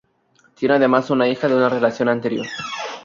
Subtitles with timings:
[0.55, 2.47] Tiene además una hija de una relación anterior.